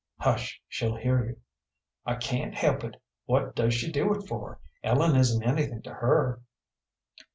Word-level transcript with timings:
"Hush; 0.17 0.59
she'll 0.67 0.95
hear 0.95 1.23
you." 1.23 1.37
"I 2.07 2.15
can't 2.15 2.55
help 2.55 2.83
it. 2.83 2.99
What 3.25 3.55
does 3.55 3.75
she 3.75 3.91
do 3.91 4.11
it 4.15 4.23
for? 4.27 4.59
Ellen 4.83 5.15
isn't 5.15 5.43
anything 5.43 5.83
to 5.83 5.93
her." 5.93 6.41